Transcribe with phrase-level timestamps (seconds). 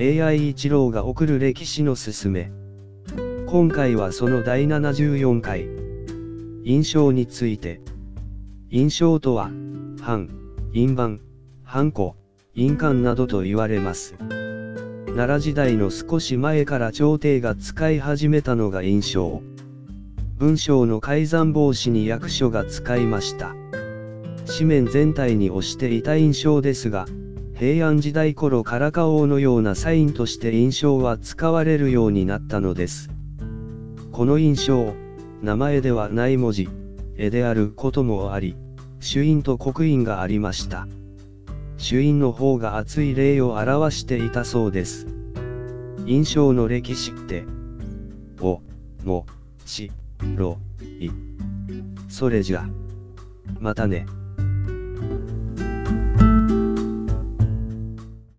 [0.00, 2.52] AI 一郎が送る歴史のすすめ。
[3.48, 5.68] 今回はその第74回。
[6.62, 7.80] 印象について。
[8.70, 9.50] 印象とは、
[10.00, 10.28] 版、
[10.72, 11.20] 印版、
[11.64, 12.12] 版古、
[12.54, 14.14] 印鑑などと言われます。
[15.06, 19.42] 奈良時代の少し前から朝廷が使い始めたのが印象。
[20.36, 23.56] 文章の改ざん防止に役所が使いました。
[24.46, 27.06] 紙面全体に押していた印象ですが、
[27.58, 33.10] 平安時代頃からか王のようなサインとして印象は使われるようになったのです。
[34.12, 34.94] この印象、
[35.42, 36.68] 名前ではない文字、
[37.16, 38.56] 絵であることもあり、
[39.00, 40.86] 主印と刻印がありました。
[41.78, 45.08] 主印の方が熱い霊を表していたそうです。
[46.06, 47.44] 印象の歴史って、
[48.40, 48.60] お、
[49.04, 49.26] も、
[49.66, 49.90] し、
[50.36, 50.58] ろ、
[51.00, 51.10] い。
[52.08, 52.68] それじゃ。
[53.58, 54.06] またね。